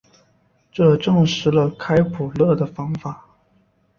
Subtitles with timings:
[0.71, 3.23] 这证实了开普勒的方法。